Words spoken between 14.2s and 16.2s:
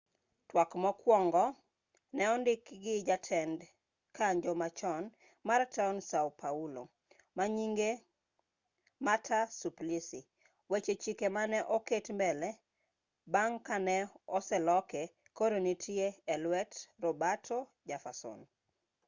oseloke koro nitie